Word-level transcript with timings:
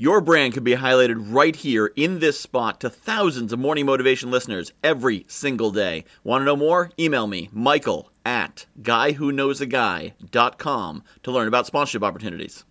Your 0.00 0.20
brand 0.20 0.54
could 0.54 0.62
be 0.62 0.76
highlighted 0.76 1.34
right 1.34 1.56
here 1.56 1.92
in 1.96 2.20
this 2.20 2.38
spot 2.38 2.78
to 2.82 2.88
thousands 2.88 3.52
of 3.52 3.58
morning 3.58 3.84
motivation 3.84 4.30
listeners 4.30 4.72
every 4.80 5.24
single 5.26 5.72
day. 5.72 6.04
Want 6.22 6.42
to 6.42 6.44
know 6.44 6.54
more? 6.54 6.92
Email 7.00 7.26
me, 7.26 7.48
Michael 7.50 8.12
at 8.24 8.66
guywhoknowsaguy.com 8.80 11.02
to 11.24 11.32
learn 11.32 11.48
about 11.48 11.66
sponsorship 11.66 12.04
opportunities. 12.04 12.64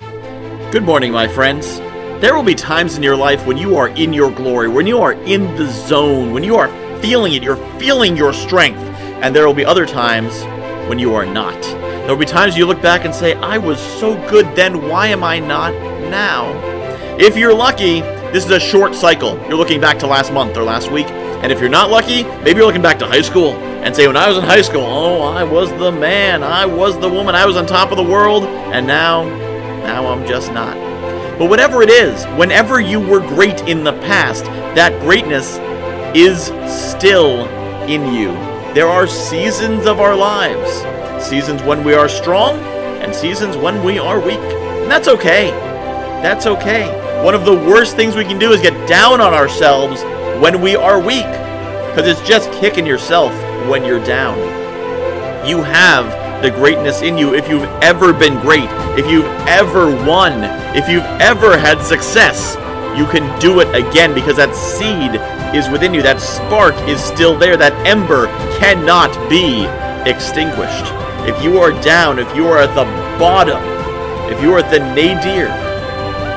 Good 0.00 0.82
morning, 0.82 1.12
my 1.12 1.28
friends. 1.28 1.78
There 2.20 2.34
will 2.34 2.42
be 2.42 2.56
times 2.56 2.96
in 2.96 3.04
your 3.04 3.16
life 3.16 3.46
when 3.46 3.58
you 3.58 3.76
are 3.76 3.90
in 3.90 4.12
your 4.12 4.32
glory, 4.32 4.66
when 4.66 4.88
you 4.88 4.98
are 4.98 5.12
in 5.12 5.54
the 5.54 5.68
zone, 5.68 6.32
when 6.32 6.42
you 6.42 6.56
are 6.56 6.66
feeling 7.00 7.34
it, 7.34 7.44
you're 7.44 7.78
feeling 7.78 8.16
your 8.16 8.32
strength. 8.32 8.80
And 9.22 9.36
there 9.36 9.46
will 9.46 9.54
be 9.54 9.64
other 9.64 9.86
times 9.86 10.42
when 10.88 10.98
you 10.98 11.14
are 11.14 11.26
not. 11.26 11.62
There 11.62 12.08
will 12.08 12.16
be 12.16 12.26
times 12.26 12.56
you 12.56 12.66
look 12.66 12.82
back 12.82 13.04
and 13.04 13.14
say, 13.14 13.34
I 13.34 13.56
was 13.56 13.78
so 14.00 14.16
good 14.28 14.46
then, 14.56 14.88
why 14.88 15.06
am 15.06 15.22
I 15.22 15.38
not 15.38 15.72
now? 16.10 16.52
If 17.18 17.36
you're 17.36 17.54
lucky, 17.54 18.00
this 18.32 18.44
is 18.44 18.50
a 18.50 18.60
short 18.60 18.94
cycle. 18.94 19.38
You're 19.48 19.56
looking 19.56 19.80
back 19.80 19.98
to 20.00 20.06
last 20.06 20.32
month 20.32 20.56
or 20.56 20.62
last 20.62 20.90
week. 20.90 21.06
And 21.06 21.52
if 21.52 21.60
you're 21.60 21.68
not 21.68 21.90
lucky, 21.90 22.24
maybe 22.42 22.58
you're 22.58 22.66
looking 22.66 22.82
back 22.82 22.98
to 23.00 23.06
high 23.06 23.22
school 23.22 23.52
and 23.54 23.94
say, 23.94 24.06
when 24.06 24.16
I 24.16 24.28
was 24.28 24.38
in 24.38 24.44
high 24.44 24.62
school, 24.62 24.82
oh, 24.82 25.22
I 25.22 25.44
was 25.44 25.70
the 25.70 25.92
man, 25.92 26.42
I 26.42 26.66
was 26.66 26.98
the 26.98 27.08
woman, 27.08 27.34
I 27.34 27.46
was 27.46 27.56
on 27.56 27.66
top 27.66 27.90
of 27.90 27.96
the 27.96 28.02
world, 28.02 28.44
and 28.44 28.86
now, 28.86 29.24
now 29.24 30.06
I'm 30.06 30.26
just 30.26 30.52
not. 30.52 30.74
But 31.38 31.48
whatever 31.50 31.82
it 31.82 31.90
is, 31.90 32.24
whenever 32.38 32.80
you 32.80 33.00
were 33.00 33.20
great 33.20 33.62
in 33.68 33.84
the 33.84 33.92
past, 33.92 34.44
that 34.74 35.00
greatness 35.02 35.58
is 36.16 36.46
still 36.90 37.46
in 37.86 38.12
you. 38.14 38.32
There 38.74 38.88
are 38.88 39.06
seasons 39.06 39.86
of 39.86 40.00
our 40.00 40.16
lives 40.16 40.84
seasons 41.22 41.62
when 41.62 41.82
we 41.82 41.94
are 41.94 42.08
strong 42.08 42.58
and 43.02 43.14
seasons 43.14 43.56
when 43.56 43.82
we 43.82 43.98
are 43.98 44.20
weak. 44.20 44.38
And 44.38 44.90
that's 44.90 45.08
okay. 45.08 45.50
That's 46.22 46.46
okay. 46.46 47.22
One 47.24 47.34
of 47.34 47.44
the 47.44 47.54
worst 47.54 47.96
things 47.96 48.14
we 48.14 48.24
can 48.24 48.38
do 48.38 48.52
is 48.52 48.60
get 48.60 48.88
down 48.88 49.20
on 49.20 49.32
ourselves 49.32 50.02
when 50.40 50.60
we 50.60 50.76
are 50.76 51.00
weak 51.00 51.26
because 51.90 52.06
it's 52.06 52.26
just 52.28 52.50
kicking 52.52 52.86
yourself 52.86 53.32
when 53.68 53.84
you're 53.84 54.04
down. 54.04 54.36
You 55.46 55.62
have 55.62 56.42
the 56.42 56.50
greatness 56.50 57.00
in 57.02 57.16
you 57.16 57.34
if 57.34 57.48
you've 57.48 57.64
ever 57.82 58.12
been 58.12 58.38
great, 58.40 58.68
if 58.98 59.10
you've 59.10 59.24
ever 59.48 59.86
won, 60.06 60.44
if 60.76 60.88
you've 60.88 61.04
ever 61.20 61.56
had 61.56 61.80
success. 61.82 62.56
You 62.98 63.06
can 63.06 63.38
do 63.40 63.60
it 63.60 63.68
again 63.74 64.14
because 64.14 64.36
that 64.36 64.54
seed 64.54 65.20
is 65.56 65.68
within 65.70 65.94
you. 65.94 66.02
That 66.02 66.20
spark 66.20 66.74
is 66.88 67.02
still 67.02 67.38
there. 67.38 67.56
That 67.56 67.72
ember 67.86 68.26
cannot 68.58 69.10
be 69.30 69.64
extinguished. 70.10 70.84
If 71.28 71.42
you 71.42 71.58
are 71.58 71.72
down, 71.82 72.18
if 72.18 72.34
you 72.36 72.46
are 72.48 72.58
at 72.58 72.74
the 72.74 72.84
bottom, 73.18 73.62
if 74.32 74.42
you 74.42 74.52
are 74.54 74.60
at 74.60 74.70
the 74.70 74.80
nadir, 74.94 75.65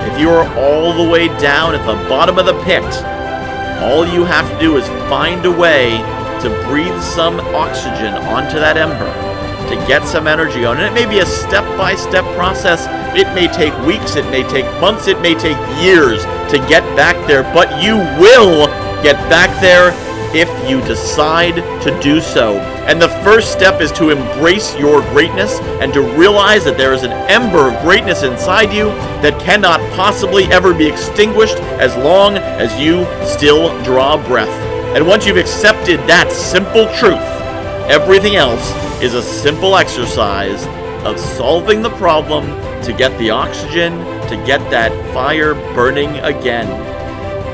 if 0.08 0.19
you 0.19 0.30
are 0.30 0.47
all 0.58 0.94
the 0.94 1.09
way 1.09 1.28
down 1.39 1.75
at 1.75 1.86
the 1.86 2.09
bottom 2.09 2.38
of 2.38 2.45
the 2.45 2.61
pit, 2.64 2.83
all 3.83 4.06
you 4.06 4.25
have 4.25 4.50
to 4.52 4.59
do 4.59 4.78
is 4.78 4.88
find 5.09 5.45
a 5.45 5.52
way 5.52 5.97
to 6.41 6.50
breathe 6.67 7.02
some 7.02 7.39
oxygen 7.56 8.14
onto 8.28 8.59
that 8.59 8.78
ember, 8.78 9.11
to 9.69 9.75
get 9.88 10.06
some 10.06 10.28
energy 10.28 10.66
on 10.66 10.80
it. 10.80 10.88
It 10.88 10.94
may 10.94 11.06
be 11.06 11.19
a 11.19 11.25
step 11.25 11.66
by 11.78 11.95
step 11.95 12.23
process. 12.36 12.88
It 13.17 13.28
may 13.33 13.47
take 13.47 13.73
weeks, 13.86 14.16
it 14.16 14.25
may 14.31 14.44
take 14.44 14.66
months, 14.79 15.07
it 15.07 15.19
may 15.22 15.35
take 15.35 15.57
years 15.81 16.23
to 16.52 16.57
get 16.68 16.84
back 16.96 17.16
there, 17.28 17.44
but 17.53 17.84
you 17.84 17.97
will 18.19 18.68
get 19.03 19.16
back 19.29 19.50
there 19.62 19.91
if 20.34 20.50
you 20.69 20.81
decide 20.81 21.56
to 21.84 22.00
do 22.01 22.22
so. 22.22 22.57
And 22.88 23.01
the 23.01 23.09
first 23.23 23.51
step 23.51 23.81
is 23.81 23.91
to 23.94 24.09
embrace 24.09 24.75
your 24.78 25.01
greatness 25.12 25.59
and 25.81 25.94
to 25.94 26.01
realize 26.01 26.63
that 26.66 26.78
there 26.78 26.94
is 26.94 27.03
an 27.03 27.12
ember 27.29 27.72
of 27.72 27.81
greatness 27.81 28.23
inside 28.23 28.73
you 28.73 28.85
that 29.22 29.40
cannot 29.40 29.79
possibly 29.94 30.45
ever 30.45 30.73
be 30.73 30.88
extinguished 30.88 31.57
as 31.79 31.95
long 31.97 32.38
as 32.38 32.79
you 32.79 33.06
still 33.25 33.81
draw 33.84 34.17
breath. 34.28 34.50
And 34.95 35.07
once 35.07 35.25
you've 35.25 35.38
accepted 35.38 36.00
that 36.07 36.31
simple 36.31 36.85
truth, 36.96 37.19
everything 37.90 38.35
else 38.35 38.72
is 39.01 39.13
a 39.13 39.22
simple 39.22 39.78
exercise 39.78 40.66
of 41.06 41.19
solving 41.19 41.81
the 41.81 41.91
problem 41.91 42.46
to 42.84 42.94
get 42.94 43.17
the 43.17 43.29
oxygen, 43.29 43.94
to 44.28 44.35
get 44.46 44.59
that 44.72 44.91
fire 45.13 45.53
burning 45.73 46.09
again. 46.19 46.67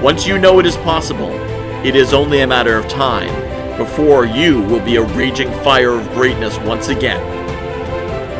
Once 0.01 0.25
you 0.25 0.37
know 0.37 0.59
it 0.59 0.65
is 0.65 0.77
possible, 0.77 1.31
it 1.85 1.95
is 1.95 2.13
only 2.13 2.41
a 2.41 2.47
matter 2.47 2.75
of 2.75 2.87
time 2.87 3.29
before 3.77 4.25
you 4.25 4.59
will 4.63 4.83
be 4.83 4.95
a 4.95 5.03
raging 5.03 5.51
fire 5.63 5.91
of 5.91 6.09
greatness 6.15 6.57
once 6.61 6.87
again. 6.87 7.21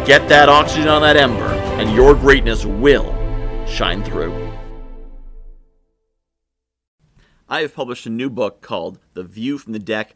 Get 0.04 0.28
that 0.30 0.50
oxygen 0.50 0.88
on 0.88 1.04
that 1.04 1.16
ember, 1.16 1.54
and 1.78 1.96
your 1.96 2.16
greatness 2.16 2.66
will 2.66 3.14
shine 3.68 4.04
through. 4.04 4.34
I 7.48 7.62
have 7.62 7.76
published 7.76 8.08
a 8.08 8.10
new 8.10 8.32
book 8.32 8.62
called 8.62 8.98
The 9.14 9.24
View 9.24 9.60
from 9.60 9.74
the 9.74 9.80
Deck 9.80 10.16